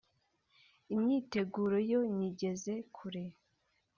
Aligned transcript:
Imyiteguro 0.93 1.77
yo 1.91 1.99
nyigeze 2.15 2.73
kure 2.95 3.23